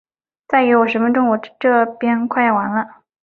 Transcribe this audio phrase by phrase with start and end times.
[0.47, 3.03] 再给我十分钟，我这边快要完了。